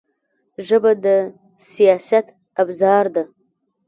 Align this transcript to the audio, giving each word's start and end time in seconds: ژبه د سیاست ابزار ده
ژبه 0.67 0.91
د 1.03 1.05
سیاست 1.71 2.25
ابزار 2.61 3.05
ده 3.15 3.23